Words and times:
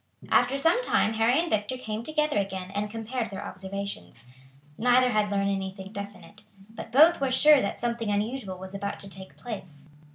After 0.31 0.57
some 0.57 0.81
time 0.81 1.13
Harry 1.13 1.39
and 1.39 1.47
Victor 1.47 1.77
came 1.77 2.01
together 2.01 2.39
again 2.39 2.71
and 2.71 2.89
compared 2.89 3.29
their 3.29 3.45
observations. 3.45 4.25
Neither 4.75 5.11
had 5.11 5.29
learned 5.29 5.51
anything 5.51 5.91
definite, 5.91 6.41
but 6.71 6.91
both 6.91 7.21
were 7.21 7.29
sure 7.29 7.61
that 7.61 7.79
something 7.79 8.09
unusual 8.09 8.57
was 8.57 8.73
about 8.73 8.99
to 9.01 9.09
take 9.11 9.37
place. 9.37 9.85